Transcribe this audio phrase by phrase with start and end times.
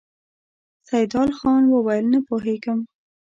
[0.89, 2.79] سيدال خان وويل: نه پوهېږم!